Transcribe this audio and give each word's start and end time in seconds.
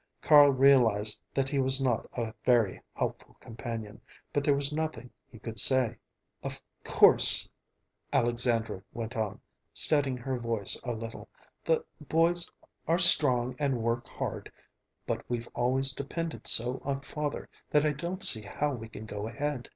Carl 0.23 0.49
realized 0.49 1.21
that 1.35 1.47
he 1.49 1.59
was 1.59 1.79
not 1.79 2.07
a 2.17 2.33
very 2.43 2.81
helpful 2.95 3.37
companion, 3.39 4.01
but 4.33 4.43
there 4.43 4.55
was 4.55 4.73
nothing 4.73 5.11
he 5.29 5.37
could 5.37 5.59
say. 5.59 5.95
"Of 6.41 6.59
course," 6.83 7.47
Alexandra 8.11 8.81
went 8.93 9.15
on, 9.15 9.41
steadying 9.75 10.17
her 10.17 10.39
voice 10.39 10.81
a 10.83 10.93
little, 10.95 11.29
"the 11.65 11.85
boys 11.99 12.49
are 12.87 12.97
strong 12.97 13.55
and 13.59 13.83
work 13.83 14.07
hard, 14.07 14.51
but 15.05 15.23
we've 15.29 15.47
always 15.53 15.93
depended 15.93 16.47
so 16.47 16.81
on 16.83 17.01
father 17.01 17.47
that 17.69 17.85
I 17.85 17.91
don't 17.91 18.23
see 18.23 18.41
how 18.41 18.73
we 18.73 18.89
can 18.89 19.05
go 19.05 19.27
ahead. 19.27 19.69